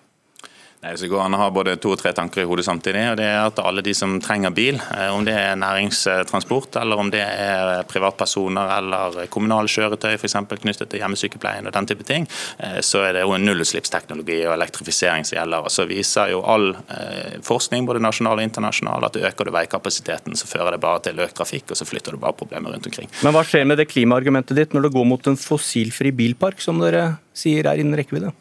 Nei, 0.82 0.96
så 0.98 1.06
går 1.06 1.20
an 1.22 1.36
å 1.38 1.40
ha 1.44 1.48
både 1.54 1.76
to 1.78 1.92
og 1.94 2.00
tre 2.02 2.10
tanker 2.18 2.42
i 2.42 2.48
hodet 2.50 2.64
samtidig. 2.66 3.04
og 3.12 3.18
det 3.20 3.26
er 3.30 3.44
at 3.46 3.60
Alle 3.62 3.84
de 3.86 3.94
som 3.94 4.16
trenger 4.18 4.50
bil, 4.50 4.80
eh, 4.98 5.14
om 5.14 5.22
det 5.24 5.36
er 5.38 5.54
næringstransport 5.54 6.80
eller 6.82 6.98
om 6.98 7.12
det 7.14 7.22
er 7.22 7.84
privatpersoner 7.86 8.72
eller 8.80 9.28
kommunale 9.30 9.70
kjøretøy 9.70 10.16
f.eks. 10.16 10.34
knyttet 10.50 10.90
til 10.90 11.04
hjemmesykepleien 11.04 11.70
og 11.70 11.76
den 11.76 11.86
type 11.86 12.04
ting, 12.04 12.26
eh, 12.58 12.80
så 12.82 13.04
er 13.06 13.14
det 13.14 13.22
jo 13.22 13.36
en 13.36 13.46
nullutslippsteknologi 13.46 14.40
og 14.48 14.56
elektrifisering 14.56 15.22
som 15.22 15.38
gjelder. 15.38 15.68
og 15.70 15.70
Så 15.70 15.86
viser 15.86 16.34
jo 16.34 16.42
all 16.42 16.72
eh, 16.74 17.38
forskning, 17.46 17.86
både 17.86 18.02
nasjonal 18.02 18.42
og 18.42 18.48
internasjonal, 18.48 19.06
at 19.06 19.22
øker 19.22 19.46
du 19.46 19.54
veikapasiteten, 19.54 20.34
så 20.34 20.50
fører 20.50 20.72
det 20.72 20.82
bare 20.82 21.04
til 21.06 21.22
økt 21.22 21.38
trafikk, 21.38 21.70
og 21.70 21.78
så 21.78 21.86
flytter 21.86 22.18
du 22.18 22.24
bare 22.26 22.34
problemer 22.34 22.74
rundt 22.74 22.90
omkring. 22.90 23.14
Men 23.22 23.38
hva 23.38 23.46
skjer 23.46 23.70
med 23.70 23.78
det 23.78 23.86
klimaargumentet 23.94 24.58
ditt 24.58 24.74
når 24.74 24.90
det 24.90 24.94
går 24.98 25.06
mot 25.14 25.30
en 25.30 25.38
fossilfri 25.38 26.10
bilpark, 26.10 26.58
som 26.58 26.82
dere 26.82 27.20
sier 27.38 27.70
er 27.70 27.86
innen 27.86 28.02
rekkevidde? 28.02 28.34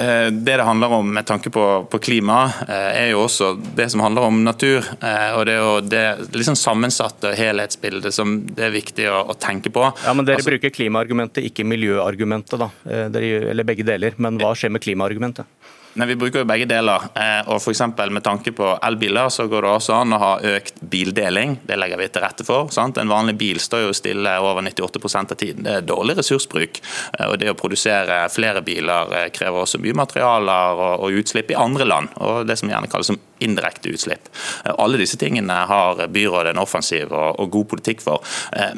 Det 0.00 0.54
det 0.56 0.64
handler 0.64 0.92
om 0.96 1.08
med 1.12 1.26
tanke 1.28 1.50
på, 1.52 1.64
på, 1.90 1.98
klima, 2.00 2.38
er 2.68 3.10
jo 3.10 3.24
også 3.26 3.50
det 3.76 3.90
som 3.92 4.00
handler 4.00 4.28
om 4.30 4.38
natur. 4.44 4.86
og 5.36 5.42
Det 5.46 5.54
er 5.54 5.60
jo 5.60 5.74
det 5.84 6.04
liksom 6.36 6.56
sammensatte 6.56 7.34
helhetsbildet 7.36 8.14
som 8.14 8.38
det 8.48 8.68
er 8.68 8.72
viktig 8.74 9.10
å, 9.12 9.18
å 9.32 9.36
tenke 9.36 9.72
på. 9.74 9.84
Ja, 10.04 10.14
men 10.16 10.28
Dere 10.28 10.40
altså, 10.40 10.54
bruker 10.54 10.72
klimaargumentet, 10.72 11.44
ikke 11.50 11.66
miljøargumentet. 11.68 12.56
da, 12.60 12.70
eller 12.86 13.68
begge 13.68 13.84
deler. 13.86 14.16
Men 14.16 14.40
hva 14.40 14.54
skjer 14.56 14.72
med 14.72 14.84
klimaargumentet? 14.84 15.48
Nei, 15.94 16.06
Vi 16.06 16.16
bruker 16.16 16.44
jo 16.44 16.46
begge 16.46 16.68
deler. 16.70 17.08
Eh, 17.18 17.48
og 17.50 17.60
for 17.62 18.10
Med 18.10 18.22
tanke 18.22 18.52
på 18.52 18.78
elbiler 18.82 19.28
så 19.28 19.46
går 19.48 19.62
det 19.62 19.70
også 19.70 19.94
an 19.94 20.12
å 20.12 20.18
ha 20.18 20.40
økt 20.40 20.80
bildeling. 20.80 21.58
Det 21.66 21.76
legger 21.76 21.98
vi 21.98 22.08
til 22.08 22.22
rette 22.22 22.44
for. 22.44 22.68
Sant? 22.70 22.98
En 22.98 23.08
vanlig 23.08 23.36
bil 23.38 23.58
står 23.58 23.86
jo 23.86 23.92
stille 23.92 24.38
over 24.38 24.62
98% 24.62 25.32
av 25.32 25.36
tiden. 25.36 25.64
Det 25.64 25.72
er 25.74 25.80
dårlig 25.80 26.16
ressursbruk. 26.18 26.80
Eh, 27.18 27.26
og 27.26 27.38
Det 27.38 27.50
å 27.50 27.58
produsere 27.58 28.28
flere 28.30 28.62
biler 28.62 29.16
eh, 29.16 29.30
krever 29.30 29.64
også 29.64 29.80
mye 29.82 29.94
materialer 29.94 30.84
og, 31.00 31.10
utslipp 31.10 31.50
i 31.50 31.58
andre 31.58 31.84
land. 31.84 32.08
og 32.16 32.46
Det 32.46 32.58
som 32.58 32.70
gjerne 32.70 32.90
kalles 32.90 33.10
som 33.10 33.18
indirekte 33.44 33.92
utslipp. 33.94 34.30
Alle 34.76 35.00
disse 35.00 35.18
tingene 35.20 35.56
har 35.70 36.04
byrådet 36.12 36.54
en 36.54 36.62
offensiv 36.62 37.12
og, 37.12 37.48
god 37.50 37.66
politikk 37.72 38.02
for. 38.04 38.22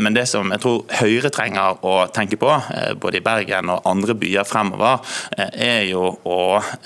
Men 0.01 0.15
det 0.17 0.25
som 0.31 0.49
jeg 0.55 0.63
tror 0.63 0.85
Høyre 1.03 1.31
trenger 1.35 1.83
å 1.85 1.95
tenke 2.15 2.39
på, 2.41 2.49
både 3.03 3.19
i 3.19 3.25
Bergen 3.25 3.69
og 3.73 3.85
andre 3.89 4.15
byer 4.17 4.47
fremover, 4.49 5.03
er 5.53 5.85
jo 5.91 6.07
å 6.29 6.41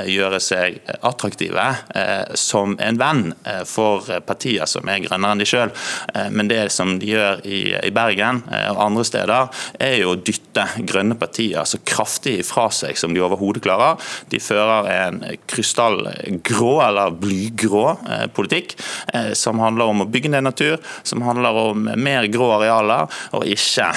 gjøre 0.06 0.40
seg 0.42 0.80
attraktive 1.06 1.66
eh, 1.94 2.34
som 2.38 2.76
en 2.82 2.98
venn 3.00 3.24
eh, 3.44 3.62
for 3.68 4.06
partier 4.26 4.66
som 4.70 4.88
er 4.90 5.02
grønnere 5.04 5.36
enn 5.36 5.42
de 5.42 5.48
sjøl. 5.48 5.72
Eh, 6.14 6.28
men 6.32 6.50
det 6.50 6.68
som 6.74 6.96
de 7.00 7.12
gjør 7.12 7.42
i, 7.46 7.60
Bergen 7.96 8.42
og 8.46 8.80
andre 8.82 9.04
steder, 9.08 9.48
er 9.80 9.94
jo 10.02 10.12
å 10.12 10.18
dytte 10.20 10.66
grønne 10.84 11.16
partier 11.18 11.64
så 11.68 11.78
kraftig 11.86 12.34
ifra 12.42 12.66
seg 12.74 12.98
som 12.98 13.14
de 13.14 13.22
overhodet 13.24 13.62
klarer. 13.64 13.96
De 14.32 14.40
fører 14.42 14.90
en 14.92 15.22
krystallgrå 15.48 16.72
eller 16.84 17.16
blygrå 17.16 17.65
politikk 18.36 18.76
som 19.36 19.60
handler 19.62 19.92
om 19.92 20.04
å 20.04 20.08
bygge 20.10 20.30
ned 20.32 20.46
natur, 20.46 20.76
som 21.06 21.22
handler 21.26 21.56
om 21.60 21.88
mer 21.96 22.26
grå 22.32 22.48
arealer, 22.58 23.06
og 23.36 23.46
ikke 23.48 23.88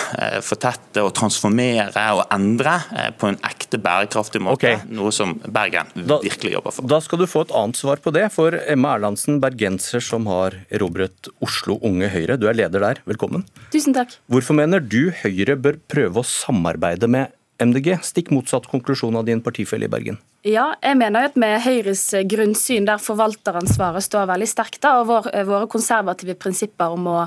fortette 0.45 1.03
og 1.05 1.13
transformere 1.17 2.05
og 2.17 2.25
endre 2.33 2.77
på 3.19 3.29
en 3.29 3.39
ekte 3.47 3.79
bærekraftig 3.81 4.41
måte. 4.43 4.59
Okay. 4.59 4.81
Noe 4.95 5.13
som 5.15 5.35
Bergen 5.45 5.89
da, 5.95 6.19
virkelig 6.23 6.55
jobber 6.57 6.75
for. 6.75 6.89
Da 6.89 6.99
skal 7.03 7.21
du 7.21 7.27
få 7.29 7.45
et 7.45 7.55
annet 7.55 7.79
svar 7.79 8.01
på 8.03 8.13
det. 8.15 8.25
For 8.35 8.55
Emma 8.65 8.95
Erlandsen, 8.97 9.39
bergenser 9.43 10.03
som 10.03 10.27
har 10.29 10.57
erobret 10.73 11.31
Oslo 11.43 11.79
Unge 11.85 12.09
Høyre, 12.13 12.37
du 12.39 12.47
er 12.49 12.57
leder 12.57 12.83
der. 12.83 13.01
Velkommen. 13.09 13.45
Tusen 13.73 13.95
takk. 13.95 14.17
Hvorfor 14.31 14.57
mener 14.57 14.83
du 14.83 15.11
Høyre 15.23 15.55
bør 15.59 15.79
prøve 15.89 16.23
å 16.23 16.27
samarbeide 16.27 17.09
med 17.11 17.35
MDG, 17.59 17.97
stikk 18.05 18.31
motsatt 18.33 18.67
konklusjon 18.71 19.17
av 19.19 19.27
din 19.27 19.43
partifelle 19.43 19.89
i 19.89 19.91
Bergen? 19.91 20.19
Ja, 20.47 20.69
jeg 20.79 20.95
mener 20.95 21.27
at 21.27 21.35
med 21.39 21.57
Høyres 21.65 22.05
grunnsyn, 22.31 22.87
der 22.87 23.01
forvalteransvaret 23.03 24.05
står 24.05 24.29
veldig 24.31 24.47
sterkt, 24.47 24.87
og 24.87 25.09
våre 25.11 25.67
konservative 25.71 26.37
prinsipper 26.39 26.95
om 26.95 27.09
å, 27.11 27.19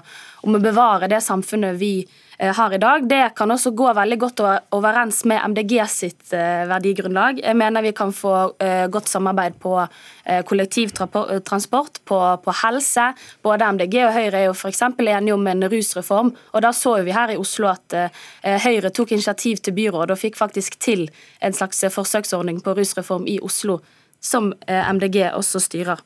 om 0.46 0.56
å 0.56 0.62
bevare 0.62 1.10
det 1.12 1.20
samfunnet 1.24 1.76
vi 1.80 1.94
Eh, 2.31 2.31
har 2.50 2.74
i 2.74 2.78
dag, 2.78 3.04
det 3.06 3.34
kan 3.38 3.50
også 3.54 3.70
gå 3.70 3.92
veldig 3.94 4.18
godt 4.18 4.40
overens 4.74 5.20
med 5.30 5.38
MDG 5.52 5.76
sitt 5.90 6.32
eh, 6.34 6.64
verdigrunnlag. 6.66 7.38
Jeg 7.38 7.54
mener 7.58 7.84
vi 7.84 7.92
kan 7.94 8.10
få 8.10 8.32
eh, 8.58 8.88
godt 8.90 9.10
samarbeid 9.12 9.60
på 9.62 9.76
kollektivtransport, 10.46 11.96
på, 12.06 12.18
på 12.44 12.52
helse. 12.60 13.08
Både 13.42 13.66
MDG 13.74 13.96
og 14.04 14.12
Høyre 14.14 14.38
er 14.38 14.44
jo 14.46 14.52
f.eks. 14.54 14.84
enige 14.86 15.34
om 15.34 15.48
en 15.50 15.66
rusreform. 15.66 16.30
og 16.52 16.62
Da 16.62 16.70
så 16.70 16.92
vi 17.02 17.14
her 17.14 17.32
i 17.34 17.38
Oslo 17.40 17.66
at 17.72 17.96
Høyre 18.62 18.92
tok 18.94 19.16
initiativ 19.16 19.58
til 19.58 19.74
byrådet 19.74 20.14
og 20.14 20.20
fikk 20.20 20.38
faktisk 20.38 20.78
til 20.78 21.08
en 21.42 21.58
slags 21.58 21.82
forsøksordning 21.90 22.62
på 22.62 22.76
rusreform 22.78 23.26
i 23.26 23.40
Oslo 23.42 23.80
som 24.22 24.52
eh, 24.66 24.92
MDG 24.92 25.32
også 25.34 25.60
styrer. 25.60 26.00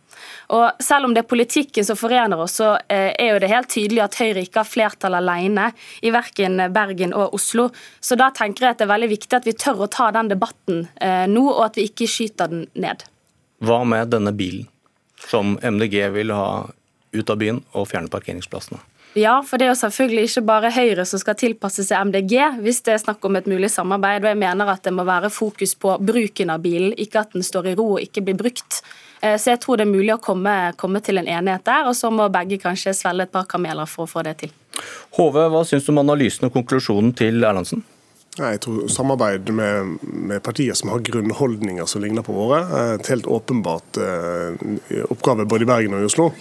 Og 0.57 0.83
Selv 0.83 1.05
om 1.05 1.15
det 1.15 1.25
er 1.25 1.29
politikken 1.29 1.85
som 1.85 1.99
forener 2.01 2.41
oss, 2.41 2.57
så 2.61 2.73
eh, 2.89 3.13
er 3.13 3.35
jo 3.35 3.43
det 3.43 3.51
helt 3.53 3.69
tydelig 3.73 4.03
at 4.07 4.17
Høyre 4.17 4.45
ikke 4.47 4.63
har 4.63 4.71
flertall 4.71 5.19
alene 5.19 5.69
i 6.01 6.13
verken 6.15 6.63
Bergen 6.73 7.13
og 7.17 7.37
Oslo. 7.37 7.69
Så 8.01 8.17
da 8.17 8.31
tenker 8.35 8.65
jeg 8.65 8.77
at 8.77 8.81
det 8.81 8.89
er 8.89 8.95
veldig 8.95 9.11
viktig 9.13 9.37
at 9.37 9.49
vi 9.49 9.57
tør 9.57 9.85
å 9.85 9.91
ta 9.93 10.09
den 10.17 10.33
debatten 10.33 10.87
eh, 10.97 11.27
nå, 11.29 11.45
og 11.53 11.67
at 11.69 11.77
vi 11.77 11.91
ikke 11.91 12.09
skyter 12.11 12.51
den 12.53 12.67
ned. 12.73 13.05
Hva 13.65 13.83
med 13.89 14.13
denne 14.13 14.33
bilen, 14.37 14.67
som 15.29 15.57
MDG 15.61 16.01
vil 16.17 16.33
ha 16.33 16.49
ut 17.17 17.33
av 17.33 17.41
byen 17.41 17.63
og 17.77 17.89
fjerne 17.93 18.13
parkeringsplassene? 18.13 18.81
Ja, 19.17 19.39
for 19.41 19.57
det 19.57 19.65
er 19.65 19.71
jo 19.71 19.79
selvfølgelig 19.81 20.29
ikke 20.29 20.43
bare 20.45 20.71
Høyre 20.75 21.07
som 21.09 21.21
skal 21.23 21.39
tilpasse 21.41 21.87
seg 21.87 22.11
MDG 22.11 22.35
hvis 22.61 22.83
det 22.85 22.93
er 22.93 23.01
snakk 23.01 23.25
om 23.25 23.39
et 23.39 23.49
mulig 23.49 23.71
samarbeid. 23.73 24.21
og 24.27 24.29
Jeg 24.29 24.41
mener 24.43 24.69
at 24.69 24.85
det 24.85 24.93
må 24.93 25.07
være 25.09 25.31
fokus 25.33 25.73
på 25.75 25.95
bruken 26.05 26.53
av 26.53 26.61
bilen, 26.61 26.93
ikke 27.01 27.23
at 27.25 27.33
den 27.33 27.47
står 27.47 27.71
i 27.73 27.75
ro 27.79 27.95
og 27.95 28.05
ikke 28.05 28.27
blir 28.27 28.37
brukt. 28.37 28.83
Eh, 29.25 29.39
så 29.41 29.55
jeg 29.55 29.63
tror 29.65 29.81
det 29.81 29.87
er 29.87 29.95
mulig 29.95 30.13
å 30.13 30.21
komme, 30.21 30.53
komme 30.77 31.01
til 31.01 31.17
en 31.17 31.33
enighet 31.33 31.65
der, 31.65 31.89
og 31.89 31.97
så 31.97 32.13
må 32.13 32.29
begge 32.29 32.61
kanskje 32.61 32.93
svelge 32.93 33.25
et 33.25 33.33
par 33.33 33.49
kameler 33.49 33.89
for 33.89 34.05
å 34.05 34.11
få 34.11 34.27
det 34.27 34.37
til. 34.45 34.55
Hove, 35.17 35.49
hva 35.49 35.65
syns 35.65 35.89
du 35.89 35.95
om 35.95 36.05
analysen 36.05 36.51
og 36.51 36.57
konklusjonen 36.59 37.17
til 37.17 37.41
Erlandsen? 37.41 37.87
Jeg 38.37 38.61
tror 38.61 38.89
Samarbeid 38.93 39.49
med, 39.49 39.95
med, 40.05 40.43
partier 40.45 40.77
som 40.77 40.91
har 40.93 41.01
grunnholdninger 41.01 41.87
som 41.89 42.03
ligner 42.05 42.25
på 42.27 42.35
våre, 42.37 42.67
er 42.69 42.99
et 42.99 43.09
helt 43.09 43.29
åpenbart 43.33 43.97
eh, 43.97 45.07
oppgave 45.09 45.49
både 45.49 45.65
i 45.65 45.71
Bergen 45.71 45.97
og 45.97 46.05
i 46.05 46.11
Oslo. 46.11 46.35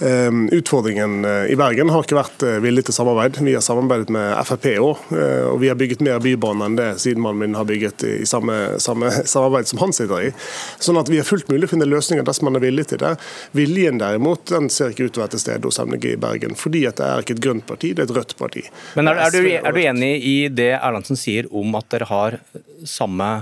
Ehm, 0.00 0.48
utfordringen 0.48 1.24
eh, 1.24 1.52
i 1.52 1.56
Bergen 1.56 1.90
har 1.92 2.04
ikke 2.04 2.16
vært 2.16 2.44
eh, 2.46 2.56
villig 2.64 2.86
til 2.88 2.96
samarbeid. 2.96 3.36
Vi 3.44 3.52
har 3.52 3.64
samarbeidet 3.64 4.08
med 4.14 4.32
Frp 4.48 4.64
òg, 4.80 5.02
eh, 5.12 5.44
og 5.50 5.58
vi 5.60 5.68
har 5.68 5.76
bygget 5.76 6.00
mer 6.06 6.22
bybane 6.24 6.70
enn 6.70 6.78
det 6.78 6.88
sidemannen 7.02 7.42
min 7.42 7.58
har 7.58 7.68
bygget 7.68 8.06
i 8.08 8.14
samme, 8.28 8.56
samme, 8.80 9.10
samarbeid 9.34 9.68
som 9.68 9.82
han 9.82 9.92
sitter 9.96 10.30
i. 10.30 10.32
Sånn 10.80 11.00
at 11.00 11.12
vi 11.12 11.20
har 11.20 11.28
fullt 11.28 11.52
mulig 11.52 11.68
å 11.68 11.74
finne 11.74 11.88
løsninger 11.90 12.24
dersom 12.24 12.48
man 12.48 12.56
er 12.56 12.64
villig 12.64 12.88
til 12.94 13.02
det. 13.04 13.12
Viljen 13.56 14.00
derimot 14.00 14.48
den 14.48 14.72
ser 14.72 14.94
ikke 14.94 15.10
ut 15.10 15.14
til 15.18 15.20
å 15.20 15.26
være 15.26 15.36
til 15.36 15.44
stede 15.44 15.68
hos 15.68 15.82
MDG 15.84 16.14
i 16.14 16.18
Bergen, 16.24 16.56
fordi 16.56 16.86
at 16.88 16.96
det 17.00 17.10
er 17.10 17.26
ikke 17.26 17.36
et 17.36 17.44
grønt 17.44 17.68
parti, 17.68 17.92
det 17.92 18.06
er 18.06 18.08
et 18.08 18.16
rødt 18.22 18.36
parti. 18.40 18.64
Men 18.96 19.12
er, 19.12 19.20
er, 19.26 19.36
du, 19.36 19.52
er 19.60 19.76
du 19.76 19.84
enig 19.84 20.12
i 20.24 20.36
det 20.48 20.72
Erlandsen 20.80 21.20
sier 21.20 21.50
om 21.52 21.76
at 21.76 21.92
dere 21.92 22.08
har 22.08 22.40
samme 22.88 23.32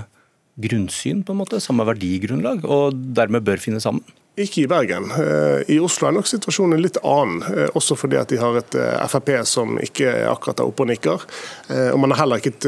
grunnsyn, 0.59 1.23
på 1.23 1.31
en 1.31 1.39
måte, 1.39 1.63
samme 1.63 1.87
verdigrunnlag, 1.87 2.65
og 2.67 2.99
dermed 3.15 3.47
bør 3.47 3.63
finne 3.63 3.79
sammen? 3.79 4.03
Ikke 4.39 4.61
i 4.61 4.67
Bergen. 4.67 5.11
Eh, 5.11 5.75
I 5.75 5.79
Oslo 5.83 6.07
er 6.07 6.13
nok 6.15 6.27
situasjonen 6.29 6.79
litt 6.79 6.95
annen, 7.03 7.41
eh, 7.43 7.67
også 7.75 7.97
fordi 7.99 8.15
at 8.15 8.31
de 8.31 8.37
har 8.39 8.55
et 8.55 8.75
eh, 8.79 9.07
Frp 9.11 9.31
som 9.43 9.75
ikke 9.83 10.13
akkurat 10.31 10.61
er 10.61 10.69
oppe 10.69 10.85
og 10.85 10.87
nikker. 10.93 11.25
Og 11.69 11.99
man 12.01 12.13
har 12.13 12.23
heller 12.23 12.39
ikke 12.41 12.49
et, 12.49 12.65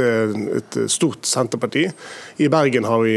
et, 0.60 0.76
stort 0.92 1.26
Senterparti. 1.26 1.88
I 2.44 2.50
Bergen 2.52 2.86
har 2.86 3.02
vi 3.02 3.16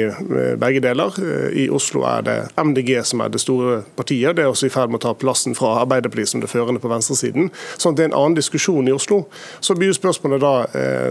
begge 0.61 0.81
deler. 0.85 1.17
I 1.53 1.67
Oslo 1.73 2.05
er 2.09 2.25
det 2.25 2.37
MDG 2.57 3.03
som 3.05 3.21
er 3.21 3.33
det 3.33 3.43
store 3.43 3.83
partiet. 3.97 4.37
Det 4.37 4.45
er 4.45 4.53
også 4.53 4.69
i 4.69 4.73
ferd 4.73 4.93
med 4.93 5.03
å 5.03 5.05
ta 5.07 5.13
plassen 5.19 5.57
fra 5.57 5.75
Arbeiderpartiet 5.83 6.33
som 6.33 6.41
det 6.41 6.51
førende 6.53 6.81
på 6.81 6.89
venstresiden. 6.93 7.51
Sånn 7.77 7.99
det 7.99 8.07
er 8.07 8.11
en 8.13 8.17
annen 8.21 8.39
diskusjon 8.39 8.89
i 8.89 8.95
Oslo. 8.97 9.25
Så 9.61 9.77
blir 9.77 9.93
spørsmålet 9.97 10.45
da, 10.45 10.55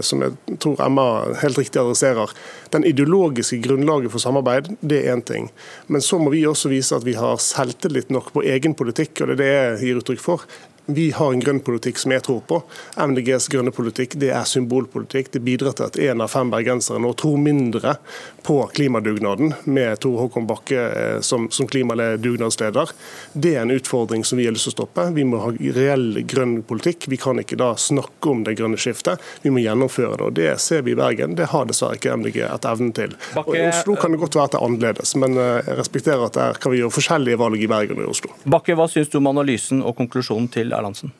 som 0.06 0.24
jeg 0.26 0.58
tror 0.62 0.82
Emma 0.82 1.06
helt 1.42 1.60
riktig 1.60 1.82
adresserer, 1.82 2.34
den 2.74 2.86
ideologiske 2.88 3.60
grunnlaget 3.62 4.14
for 4.14 4.22
samarbeid, 4.22 4.72
det 4.82 5.04
er 5.04 5.14
én 5.14 5.22
ting. 5.22 5.50
Men 5.86 6.02
så 6.02 6.18
må 6.18 6.34
vi 6.34 6.42
også 6.50 6.72
vise 6.72 6.98
at 6.98 7.06
vi 7.06 7.14
har 7.18 7.33
selvtillit 7.42 8.12
nok 8.14 8.32
på 8.34 8.44
egen 8.46 8.76
politikk, 8.78 9.20
og 9.22 9.32
det 9.32 9.34
er 9.34 9.42
det 9.42 9.50
jeg 9.52 9.82
gir 9.82 10.00
uttrykk 10.02 10.22
for. 10.22 10.46
Vi 10.86 11.06
har 11.16 11.32
en 11.32 11.40
grønn 11.40 11.62
politikk 11.64 11.96
som 11.96 12.12
jeg 12.12 12.24
tror 12.26 12.42
på. 12.44 12.58
MDGs 13.00 13.46
grønne 13.48 13.72
politikk 13.72 14.18
det 14.20 14.28
er 14.36 14.44
symbolpolitikk. 14.44 15.30
Det 15.32 15.40
bidrar 15.44 15.72
til 15.78 15.86
at 15.86 15.96
én 15.96 16.20
av 16.20 16.28
fem 16.28 16.50
bergensere 16.52 17.00
nå 17.00 17.14
tror 17.16 17.40
mindre 17.40 17.96
på 18.44 18.66
klimadugnaden 18.66 19.54
med 19.64 20.00
Tor 20.00 20.18
Håkon 20.18 20.46
Bakke 20.46 20.80
eh, 20.80 21.20
som, 21.20 21.50
som 21.50 21.66
klimadugnadsleder. 21.66 22.90
Det 23.32 23.54
er 23.56 23.62
en 23.62 23.70
utfordring 23.70 24.24
som 24.24 24.38
vi 24.38 24.44
har 24.44 24.52
lyst 24.52 24.68
til 24.68 24.74
å 24.74 24.76
stoppe. 24.76 25.06
Vi 25.16 25.24
må 25.24 25.40
ha 25.40 25.52
reell 25.76 26.20
grønn 26.28 26.58
politikk. 26.62 27.08
Vi 27.08 27.16
kan 27.20 27.40
ikke 27.40 27.56
da 27.56 27.72
snakke 27.80 28.30
om 28.30 28.44
det 28.44 28.56
grønne 28.60 28.76
skiftet, 28.80 29.22
vi 29.42 29.52
må 29.54 29.64
gjennomføre 29.64 30.18
det. 30.20 30.28
og 30.28 30.36
Det 30.36 30.52
ser 30.60 30.84
vi 30.84 30.92
i 30.92 30.98
Bergen. 30.98 31.38
Det 31.38 31.48
har 31.54 31.64
dessverre 31.70 31.96
ikke 31.96 32.18
MDG 32.20 32.42
et 32.44 32.68
evne 32.68 32.92
til. 32.96 33.16
Og 33.40 33.54
I 33.56 33.64
Oslo 33.70 33.96
kan 33.96 34.12
det 34.12 34.20
godt 34.20 34.36
være 34.36 34.50
at 34.50 34.56
det 34.56 34.60
er 34.60 34.68
annerledes, 34.68 35.16
men 35.24 35.40
eh, 35.40 35.56
jeg 35.64 35.80
respekterer 35.80 36.28
at 36.28 36.36
der 36.36 36.60
kan 36.60 36.74
vi 36.74 36.82
gjøre 36.82 36.98
forskjellige 36.98 37.40
valg 37.40 37.64
i 37.64 37.70
Bergen 37.70 38.02
og 38.02 38.06
i 38.06 38.12
Oslo. 38.12 38.36
Bakke, 38.44 38.76
hva 38.76 38.90
syns 38.92 39.08
du 39.08 39.20
om 39.22 39.32
analysen 39.32 39.80
og 39.80 39.96
konklusjonen 40.02 40.52
til 40.52 40.76
Erlandsen? 40.76 41.16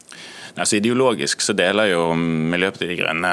Altså, 0.54 0.76
ideologisk 0.78 1.42
så 1.42 1.54
deler 1.58 1.88
jo 1.90 2.12
Miljøpartiet 2.14 2.92
De 2.92 2.96
Grønne 3.00 3.30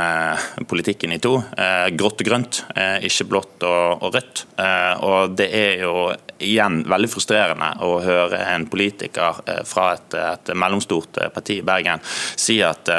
politikken 0.65 1.13
i 1.13 1.19
to. 1.21 1.35
Eh, 1.53 1.91
grått 1.93 2.23
og 2.23 2.25
grønt, 2.25 2.63
eh, 2.73 3.05
ikke 3.05 3.27
blått 3.29 3.65
og, 3.67 4.01
og 4.07 4.15
rødt. 4.15 4.45
Eh, 4.57 4.93
og 5.05 5.35
Det 5.37 5.47
er 5.53 5.83
jo 5.85 6.09
igjen 6.41 6.79
veldig 6.89 7.09
frustrerende 7.11 7.67
å 7.85 7.99
høre 8.01 8.39
en 8.49 8.65
politiker 8.65 9.43
fra 9.69 9.91
et, 9.93 10.15
et, 10.17 10.49
mellomstort 10.57 11.19
parti 11.35 11.59
i 11.59 11.65
Bergen 11.65 12.01
si 12.01 12.55
at 12.65 12.89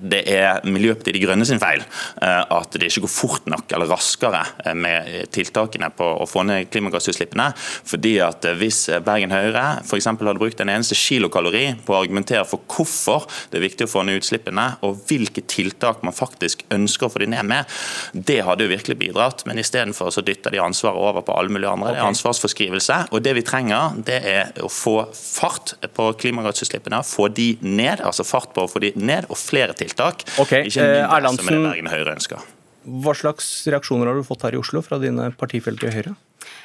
det 0.00 0.22
er 0.32 0.64
Miljøpartiet 0.64 1.18
De 1.18 1.20
Grønne 1.20 1.44
sin 1.44 1.60
feil 1.60 1.84
at 2.24 2.78
det 2.80 2.88
ikke 2.88 3.04
går 3.04 3.12
fort 3.12 3.50
nok 3.52 3.74
eller 3.76 3.92
raskere 3.92 4.40
med 4.72 5.28
tiltakene 5.36 5.90
på 5.92 6.08
å 6.22 6.28
få 6.28 6.46
ned 6.48 6.70
klimagassutslippene. 6.72 7.50
fordi 7.58 8.14
at 8.24 8.48
Hvis 8.56 8.86
Bergen 9.04 9.36
Høyre 9.36 9.66
f.eks. 9.84 10.08
hadde 10.08 10.38
brukt 10.40 10.64
en 10.64 10.72
eneste 10.72 10.96
kilokalori 10.96 11.66
på 11.84 11.92
å 11.92 12.00
argumentere 12.00 12.48
for 12.48 12.64
hvorfor 12.72 13.28
det 13.52 13.57
det 13.58 13.64
er 13.64 13.66
viktig 13.66 13.88
å 13.88 13.90
få 13.90 14.04
ned 14.06 14.20
utslippene, 14.20 14.64
og 14.86 15.00
hvilke 15.08 15.42
tiltak 15.50 16.04
man 16.06 16.14
faktisk 16.14 16.62
ønsker 16.74 17.08
å 17.08 17.12
få 17.12 17.22
de 17.24 17.30
ned 17.34 17.48
med, 17.50 17.78
det 18.14 18.40
hadde 18.46 18.66
jo 18.66 18.72
virkelig 18.72 18.98
bidratt. 19.00 19.42
Men 19.48 19.58
istedenfor 19.58 20.12
så 20.14 20.22
dytter 20.24 20.54
de 20.54 20.62
ansvaret 20.62 20.98
over 20.98 21.26
på 21.26 21.34
alle 21.34 21.52
mulige 21.54 21.72
andre. 21.72 21.96
Det 21.96 22.02
er 22.02 22.10
ansvarsforskrivelse. 22.12 23.00
Og 23.10 23.24
det 23.26 23.34
vi 23.38 23.44
trenger, 23.46 23.98
det 24.06 24.20
er 24.30 24.52
å 24.62 24.70
få 24.70 24.96
fart 25.14 25.74
på 25.96 26.10
klimagassutslippene, 26.22 27.02
få 27.06 27.28
de 27.34 27.50
ned, 27.64 28.04
altså 28.06 28.26
fart 28.26 28.54
på 28.54 28.66
å 28.66 28.70
få 28.70 28.82
de 28.84 28.92
ned, 28.98 29.26
og 29.28 29.40
flere 29.40 29.74
tiltak. 29.78 30.22
Okay. 30.38 30.68
Ikke 30.70 30.86
mindre, 30.86 31.34
som 31.34 31.50
er 31.50 31.58
det 31.58 31.66
Bergen 31.66 31.92
Høyre 31.92 32.14
ønsker. 32.14 32.46
Hva 32.88 33.12
slags 33.18 33.50
reaksjoner 33.68 34.08
har 34.08 34.16
du 34.16 34.24
fått 34.24 34.46
her 34.46 34.54
i 34.56 34.60
Oslo 34.60 34.80
fra 34.86 35.00
dine 35.02 35.28
partifelter 35.36 35.90
i 35.90 35.96
Høyre? 35.98 36.14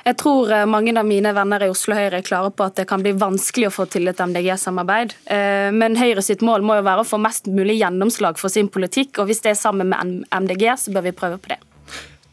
Jeg 0.04 0.18
tror 0.20 0.52
eh, 0.52 0.66
mange 0.68 0.92
av 1.00 1.08
mine 1.08 1.32
venner 1.36 1.64
i 1.64 1.70
Oslo 1.72 1.96
Høyre 1.96 2.20
er 2.20 2.26
klare 2.28 2.52
på 2.52 2.66
at 2.68 2.76
det 2.76 2.88
kan 2.90 3.04
bli 3.04 3.14
vanskelig 3.16 3.70
å 3.70 3.74
få 3.74 3.86
til 3.92 4.12
et 4.12 4.20
MDG-samarbeid. 4.20 5.16
Eh, 5.32 5.70
men 5.72 5.96
Høyre 6.00 6.24
sitt 6.26 6.44
mål 6.44 6.66
må 6.68 6.76
jo 6.80 6.88
være 6.88 7.06
å 7.06 7.08
få 7.08 7.20
mest 7.24 7.48
mulig 7.48 7.78
gjennomslag 7.80 8.42
for 8.42 8.52
sin 8.52 8.68
politikk, 8.72 9.22
og 9.22 9.32
hvis 9.32 9.44
det 9.46 9.54
er 9.54 9.62
sammen 9.62 9.94
med 9.94 10.26
MDG, 10.28 10.68
så 10.80 10.96
bør 10.96 11.08
vi 11.08 11.16
prøve 11.16 11.40
på 11.40 11.54
det. 11.54 11.62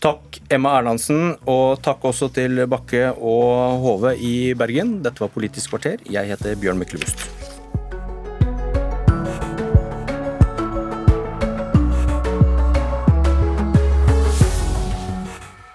Takk 0.01 0.41
Emma 0.51 0.79
Erlandsen, 0.79 1.37
og 1.51 1.83
takk 1.85 2.07
også 2.11 2.31
til 2.35 2.65
Bakke 2.73 3.11
og 3.13 3.85
Hove 3.85 4.17
i 4.17 4.55
Bergen. 4.59 4.99
Dette 5.05 5.23
var 5.23 5.31
Politisk 5.35 5.77
kvarter. 5.77 6.03
Jeg 6.11 6.33
heter 6.33 6.59
Bjørn 6.59 6.81
Myklebust. 6.81 7.40